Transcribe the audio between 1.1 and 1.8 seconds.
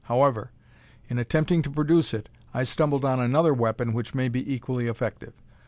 attempting to